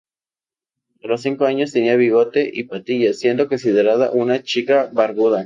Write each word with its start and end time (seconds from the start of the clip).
A 1.03 1.07
los 1.07 1.21
cinco 1.21 1.45
años, 1.45 1.73
tenía 1.73 1.95
bigote 1.95 2.49
y 2.51 2.63
patillas 2.63 3.19
siendo 3.19 3.47
considerada 3.47 4.09
una 4.09 4.41
"chica 4.41 4.89
barbuda". 4.91 5.39